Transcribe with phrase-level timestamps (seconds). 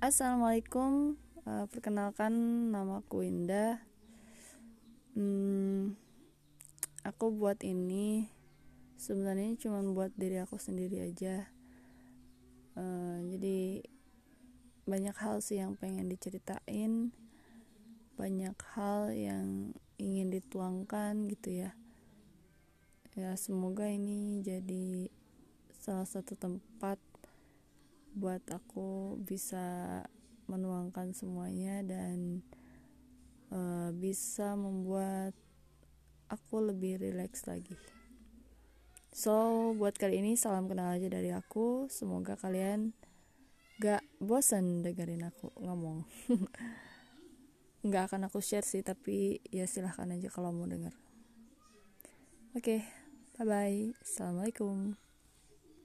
[0.00, 2.32] Assalamualaikum, uh, perkenalkan
[2.72, 3.84] nama aku Indah.
[5.12, 5.92] Hmm,
[7.04, 8.24] aku buat ini
[8.96, 11.52] sebenarnya cuma buat diri aku sendiri aja.
[12.80, 13.84] Uh, jadi
[14.88, 17.12] banyak hal sih yang pengen diceritain,
[18.16, 21.76] banyak hal yang ingin dituangkan gitu ya.
[23.20, 25.12] Ya semoga ini jadi
[25.76, 26.96] salah satu tempat
[28.14, 30.02] buat aku bisa
[30.50, 32.42] menuangkan semuanya dan
[33.54, 35.34] uh, bisa membuat
[36.30, 37.74] aku lebih rileks lagi.
[39.10, 41.90] So, buat kali ini salam kenal aja dari aku.
[41.90, 42.94] Semoga kalian
[43.82, 46.06] gak bosan dengerin aku ngomong.
[47.90, 50.92] Gak akan aku share sih, tapi ya silahkan aja kalau mau denger.
[52.52, 52.80] Oke, okay,
[53.40, 53.96] bye-bye.
[54.04, 55.09] Assalamualaikum.